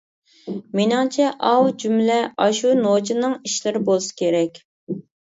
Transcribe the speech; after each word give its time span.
مېنىڭچە 0.77 1.25
ئاۋۇ 1.49 1.67
جۈملە 1.83 2.15
ئاشۇ 2.45 2.71
نوچىنىڭ 2.79 3.35
ئىشلىرى 3.49 3.83
بولسا 3.91 4.17
كېرەك. 4.23 4.59